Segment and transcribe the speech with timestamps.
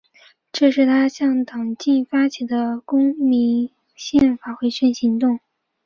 [0.51, 5.39] 这是他向党禁发起的公民宪法维权行动。